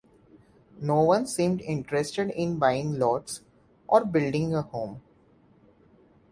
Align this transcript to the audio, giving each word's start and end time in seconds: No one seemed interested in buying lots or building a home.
No 0.81 1.01
one 1.03 1.27
seemed 1.27 1.61
interested 1.61 2.31
in 2.31 2.57
buying 2.57 2.97
lots 2.97 3.41
or 3.87 4.03
building 4.03 4.55
a 4.55 4.63
home. 4.63 5.03